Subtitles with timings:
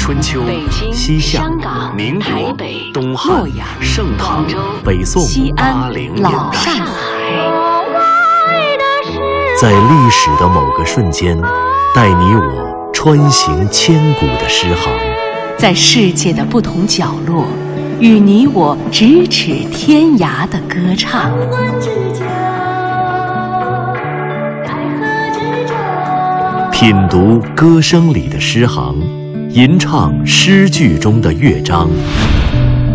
[0.00, 0.42] 春秋、
[0.90, 1.44] 西夏、
[1.94, 2.56] 民国、
[2.92, 3.44] 东汉、
[3.82, 4.46] 盛唐、
[4.82, 5.22] 北宋、
[5.54, 6.72] 八零年代，
[9.60, 11.38] 在历史的某个瞬间，
[11.94, 14.90] 带你我穿行千古的诗行，
[15.58, 17.44] 在世界的不同角落，
[18.00, 21.30] 与你我咫尺天涯的歌唱。
[26.72, 28.96] 品读歌声里的诗行，
[29.52, 31.88] 吟唱诗句中的乐章，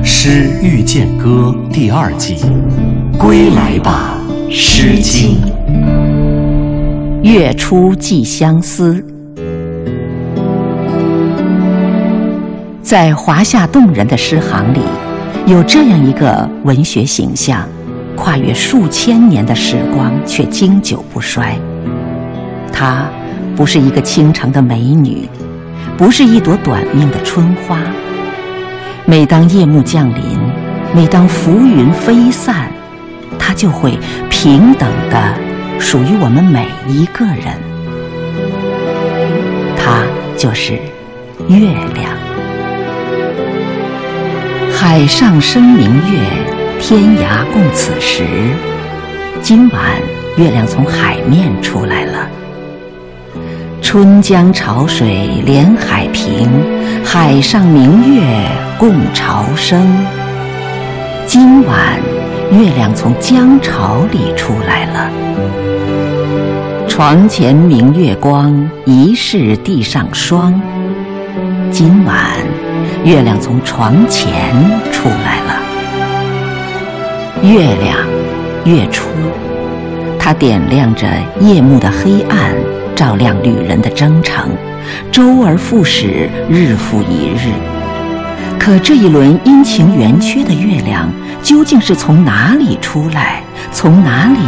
[0.05, 2.37] 《诗遇见歌》第二季，
[3.19, 4.17] 归来吧，
[4.49, 5.35] 《诗经》。
[7.23, 9.05] 月出寄相思，
[12.81, 14.79] 在华夏动人的诗行里，
[15.45, 17.67] 有这样一个文学形象，
[18.15, 21.59] 跨越数千年的时光，却经久不衰。
[22.71, 23.05] 她。
[23.55, 25.29] 不是一个倾城的美女，
[25.97, 27.79] 不是一朵短命的春花。
[29.05, 30.39] 每当夜幕降临，
[30.93, 32.71] 每当浮云飞散，
[33.37, 33.97] 它就会
[34.29, 35.33] 平等的
[35.79, 37.59] 属于我们每一个人。
[39.77, 40.03] 它
[40.37, 40.73] 就是
[41.47, 41.59] 月
[41.93, 42.11] 亮。
[44.73, 46.19] 海上生明月，
[46.79, 48.23] 天涯共此时。
[49.41, 49.81] 今晚，
[50.37, 52.27] 月亮从海面出来了。
[53.97, 56.49] 春江潮水连海平，
[57.01, 58.21] 海上明月
[58.77, 59.87] 共潮生。
[61.25, 61.97] 今晚
[62.51, 65.09] 月亮从江潮里出来了。
[66.89, 70.61] 床前明月光，疑是地上霜。
[71.71, 72.17] 今晚
[73.05, 74.29] 月亮从床前
[74.91, 75.61] 出来了。
[77.43, 77.97] 月亮，
[78.65, 79.07] 月初，
[80.19, 81.07] 它点亮着
[81.39, 82.74] 夜幕的黑暗。
[82.95, 84.49] 照亮旅人的征程，
[85.11, 87.51] 周而复始，日复一日。
[88.57, 91.09] 可这一轮阴晴圆缺的月亮，
[91.43, 93.43] 究竟是从哪里出来？
[93.71, 94.39] 从哪里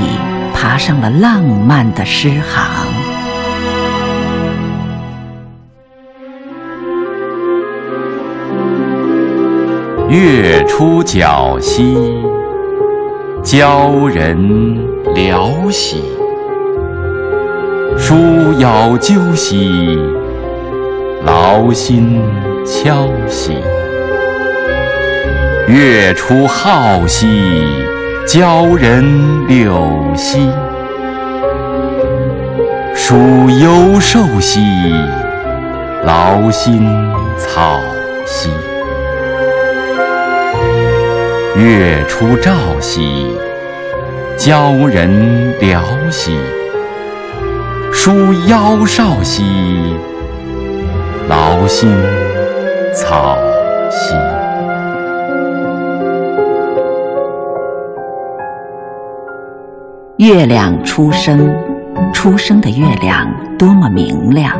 [0.53, 2.87] 爬上了浪漫的诗行？
[10.09, 11.97] 月出皎兮，
[13.43, 14.37] 鲛人
[15.13, 16.01] 寥兮。
[17.97, 19.99] 书遥究兮，
[21.25, 22.21] 劳心
[22.63, 23.57] 敲兮。
[25.67, 27.27] 月出皓兮，
[28.25, 29.03] 鲛人
[29.47, 30.49] 柳兮。
[32.95, 34.61] 书犹寿兮，
[36.05, 36.87] 劳心
[37.37, 37.81] 草
[38.25, 38.49] 兮。
[41.57, 43.35] 月出照兮，
[44.37, 45.09] 鲛人
[45.59, 46.37] 寥兮。
[47.91, 49.43] 书腰少兮，
[51.27, 51.89] 劳心
[52.93, 53.37] 草
[53.89, 54.13] 兮。
[60.17, 61.53] 月亮初升，
[62.13, 63.27] 初升的月亮
[63.57, 64.53] 多么明亮！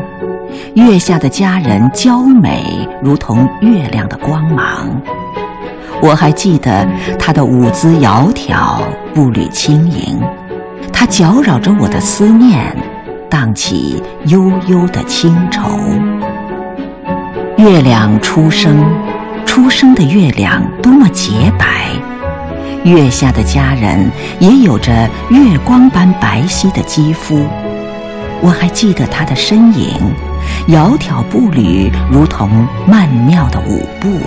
[0.74, 4.90] 月下的佳人娇美，如同月亮的光芒。
[6.02, 8.82] 我还记得她的舞姿窈窕，
[9.14, 10.22] 步履轻盈，
[10.92, 12.76] 她搅扰着我的思念。
[13.30, 15.80] 荡起悠悠的清愁。
[17.58, 18.86] 月亮初升，
[19.46, 21.92] 初升的月亮多么洁白，
[22.84, 27.46] 月下的佳人也有着月光般白皙的肌肤。
[28.42, 30.00] 我还记得她的身影，
[30.68, 34.20] 窈窕步履如同曼妙的舞步。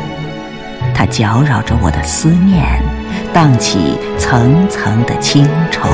[0.93, 2.83] 她搅扰着我的思念，
[3.33, 5.89] 荡起层层的清愁。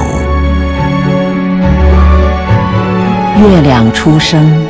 [3.38, 4.66] 月亮出生，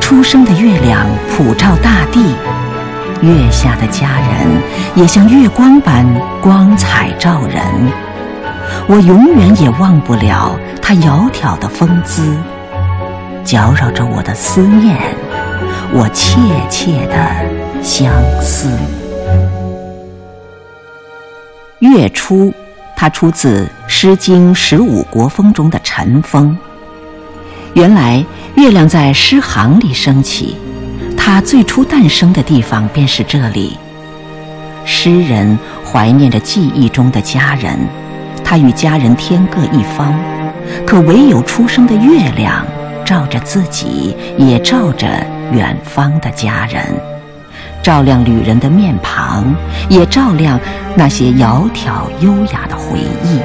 [0.00, 2.34] 出生的月亮普照大地，
[3.22, 4.60] 月下的佳人
[4.96, 6.04] 也像月光般
[6.42, 7.62] 光彩照人。
[8.88, 12.36] 我永远也忘不了她窈窕的风姿，
[13.44, 14.96] 搅扰着我的思念，
[15.92, 18.12] 我切切的相
[18.42, 18.68] 思。
[21.78, 22.52] 月出，
[22.96, 26.58] 它出自《诗经·十五国风》中的晨风。
[27.78, 28.24] 原来
[28.56, 30.56] 月亮在诗行里升起，
[31.16, 33.78] 它最初诞生的地方便是这里。
[34.84, 37.78] 诗人怀念着记忆中的家人，
[38.44, 40.12] 他与家人天各一方，
[40.84, 42.66] 可唯有出生的月亮
[43.06, 45.06] 照着自己，也照着
[45.52, 46.84] 远方的家人，
[47.80, 49.54] 照亮旅人的面庞，
[49.88, 50.58] 也照亮
[50.96, 53.38] 那些窈窕优雅的回忆。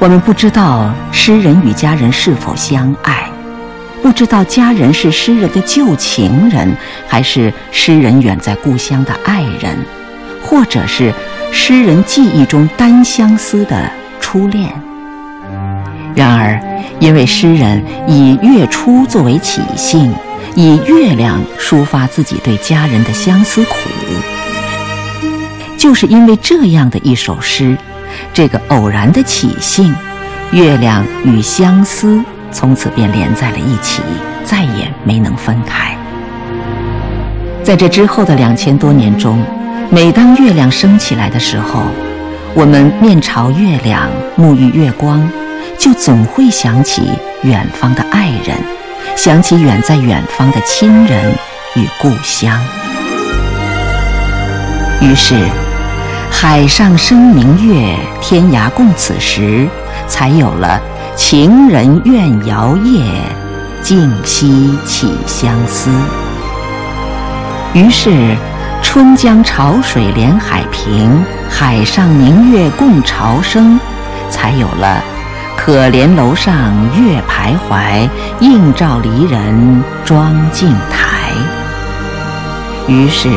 [0.00, 3.30] 我们不知道诗人与家人是否相爱，
[4.02, 6.74] 不知道家人是诗人的旧情人，
[7.06, 9.76] 还是诗人远在故乡的爱人，
[10.42, 11.12] 或者是
[11.52, 14.72] 诗人记忆中单相思的初恋。
[16.14, 16.58] 然而，
[16.98, 20.10] 因为诗人以月初作为起兴，
[20.54, 23.74] 以月亮抒发自己对家人的相思苦，
[25.76, 27.76] 就是因为这样的一首诗，
[28.32, 29.94] 这个偶然的起兴，
[30.52, 32.22] 月亮与相思。
[32.52, 34.02] 从此便连在了一起，
[34.44, 35.96] 再也没能分开。
[37.62, 39.40] 在这之后的两千多年中，
[39.88, 41.82] 每当月亮升起来的时候，
[42.54, 45.30] 我们面朝月亮，沐浴月光，
[45.78, 47.10] 就总会想起
[47.42, 48.56] 远方的爱人，
[49.14, 51.32] 想起远在远方的亲人
[51.76, 52.60] 与故乡。
[55.00, 55.36] 于是，
[56.30, 59.68] 海上生明月，天涯共此时，
[60.08, 60.80] 才有了。
[61.16, 63.04] 情人怨遥夜，
[63.82, 65.90] 竟夕起相思。
[67.74, 68.34] 于是，
[68.82, 73.78] 春江潮水连海平，海上明月共潮生，
[74.30, 75.02] 才有了
[75.58, 76.54] 可怜楼上
[76.98, 78.08] 月徘徊，
[78.40, 81.08] 映照离人妆镜台。
[82.88, 83.28] 于是，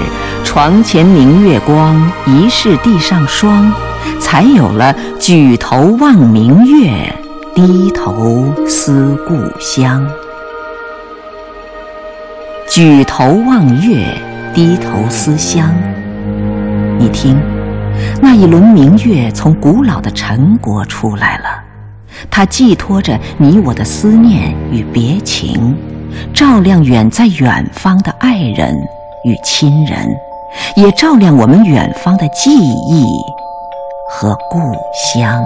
[0.54, 3.74] 床前明月光，疑是地上霜，
[4.20, 7.12] 才有了举头望明月。
[7.56, 10.08] 低头思故乡，
[12.70, 14.16] 举头望月，
[14.54, 15.74] 低头思乡。
[17.00, 17.36] 你听，
[18.22, 21.46] 那一轮明月从古老的陈国出来了，
[22.30, 25.76] 它寄托着你我的思念与别情，
[26.32, 28.78] 照亮远在远方的爱人
[29.26, 30.08] 与亲人，
[30.76, 33.06] 也照亮我们远方的记忆
[34.10, 34.60] 和故
[34.94, 35.44] 乡。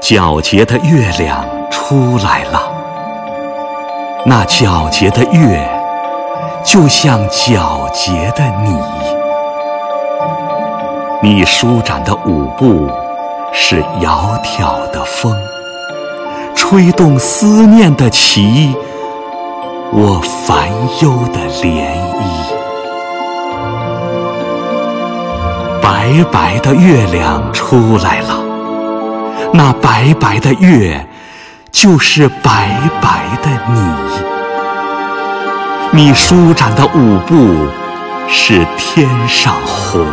[0.00, 2.60] 皎洁的月亮出来了，
[4.26, 5.66] 那皎洁的月，
[6.64, 8.76] 就像皎洁的你。
[11.22, 12.90] 你舒展的舞步，
[13.52, 15.32] 是窈窕的风，
[16.54, 18.74] 吹动思念的旗，
[19.92, 20.68] 我烦
[21.00, 22.22] 忧的涟漪。
[25.82, 28.40] 白白的月亮出来了。
[29.52, 31.06] 那白白的月，
[31.70, 33.94] 就是白白的你。
[35.94, 37.66] 你舒展的舞步，
[38.28, 40.06] 是天上虹，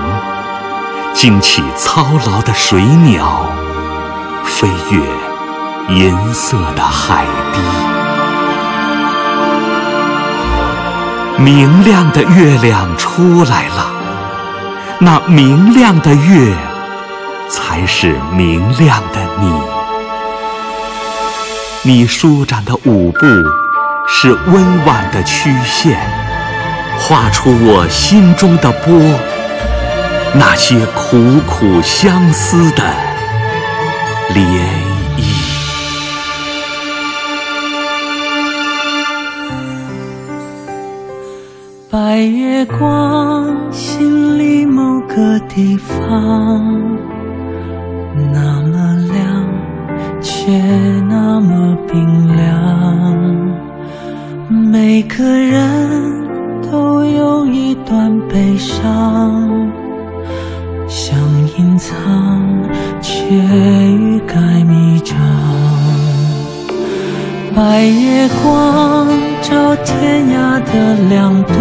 [1.14, 3.46] 惊起操劳的水鸟，
[4.44, 5.00] 飞越
[5.90, 7.60] 银色的海堤。
[11.44, 13.92] 明亮的月亮出来了，
[15.00, 16.56] 那明亮的月。
[17.52, 19.52] 才是明亮的你，
[21.82, 23.26] 你舒展的舞步
[24.08, 26.00] 是温婉的曲线，
[27.00, 29.02] 画出我心中的波，
[30.36, 32.84] 那些苦苦相思的
[34.36, 34.69] 涟
[41.92, 46.64] 白月光，心里某个地方。
[48.32, 49.44] 那么亮，
[50.22, 50.52] 却
[51.10, 53.18] 那么冰凉。
[54.50, 59.50] 每个人都有一段悲伤，
[60.88, 61.18] 想
[61.58, 62.40] 隐藏，
[63.02, 65.18] 却欲盖弥彰。
[67.56, 69.08] 白月光
[69.42, 71.54] 照天涯的两端，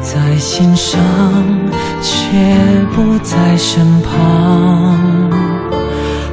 [0.00, 0.98] 在心上。
[2.04, 2.38] 却
[2.96, 5.30] 不在身旁，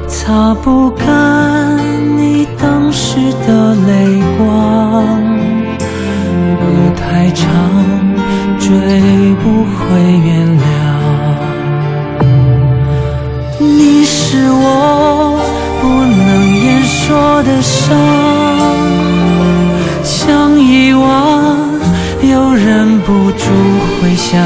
[0.08, 1.06] 擦不干
[2.16, 5.04] 你当时的泪光。
[6.58, 7.46] 路太长，
[8.58, 8.70] 追
[9.42, 9.78] 不回
[10.24, 10.62] 原谅。
[13.58, 15.38] 你是我
[15.82, 15.86] 不
[16.26, 16.28] 能
[16.64, 17.94] 言说的伤，
[20.70, 21.56] 遗忘
[22.22, 23.44] 又忍不住
[24.00, 24.40] 回想。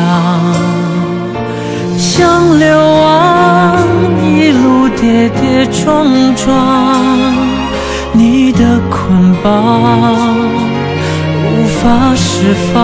[1.99, 3.77] 想流亡，
[4.25, 6.49] 一路跌跌撞撞，
[8.13, 9.53] 你的捆绑
[11.45, 11.47] 无
[11.83, 12.75] 法释放。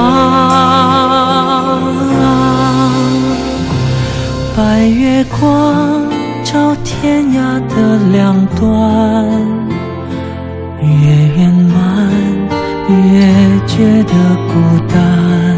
[4.54, 5.40] 白月光
[6.44, 7.74] 照天涯的
[8.12, 8.60] 两端，
[10.82, 10.88] 越
[11.38, 11.79] 圆满越
[13.80, 14.12] 觉得
[14.46, 14.54] 孤
[14.92, 15.56] 单，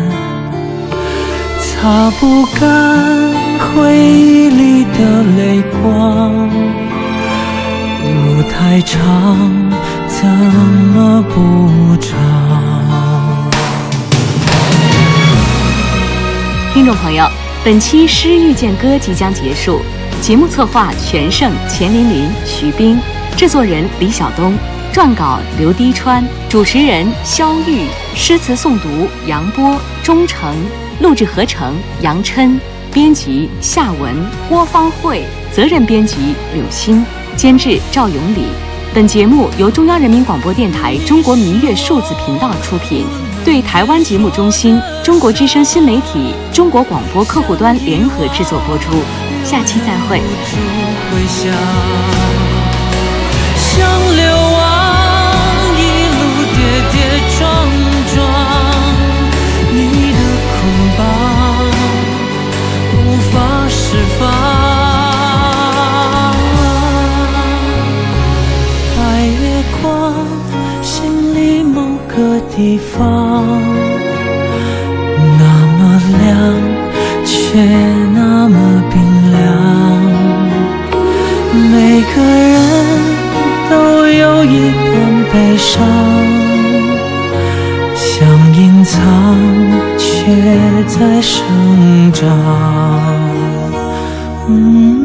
[1.59, 3.33] 擦不干。
[3.59, 6.49] 回忆里的泪光。
[8.05, 9.00] 路太长，
[10.07, 12.17] 怎么不长？
[16.73, 17.26] 听众朋友，
[17.64, 19.81] 本期《诗遇见歌》即将结束。
[20.21, 23.00] 节目策划：全胜、钱琳琳、徐冰，
[23.37, 24.55] 制作人李晓东，
[24.93, 30.55] 撰稿刘滴川，主持人肖玉，诗词诵读杨波、钟诚，
[31.01, 32.61] 录制合成杨琛，
[32.93, 34.15] 编辑夏文、
[34.51, 37.03] 郭芳慧，责任编辑柳鑫，
[37.37, 38.45] 监制赵永礼。
[38.93, 43.07] 本节目由中央人民广播电台中国民乐数字频道出品，
[43.47, 48.93] 对台湾节目中心、中国之声新媒体、中国广播客户端联合制作播出。
[49.43, 50.21] 下期再会。
[51.11, 51.51] 回响，
[72.54, 73.02] 地方，
[75.38, 75.44] 那
[75.78, 75.80] 么
[76.18, 76.30] 亮，
[77.25, 77.32] 却
[78.14, 78.56] 那么
[78.90, 78.94] 冰
[79.32, 79.40] 凉。
[81.71, 81.75] 每
[82.14, 82.54] 个人
[83.71, 83.73] 都
[84.06, 84.90] 有一段
[85.32, 85.73] 悲伤，
[87.94, 88.06] 想
[88.54, 89.00] 隐藏，
[89.97, 90.04] 却
[90.87, 91.40] 在生
[92.12, 92.21] 长。
[94.49, 95.01] 嗯